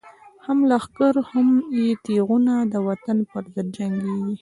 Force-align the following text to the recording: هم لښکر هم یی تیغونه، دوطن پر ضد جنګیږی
هم 0.45 0.57
لښکر 0.69 1.15
هم 1.31 1.47
یی 1.79 1.89
تیغونه، 2.05 2.55
دوطن 2.73 3.17
پر 3.29 3.43
ضد 3.53 3.67
جنګیږی 3.75 4.35